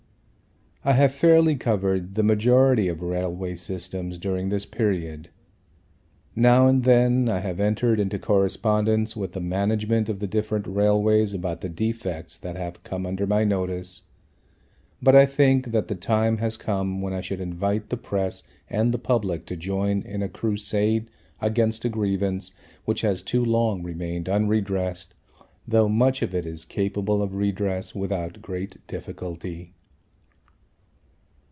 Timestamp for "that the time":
15.67-16.37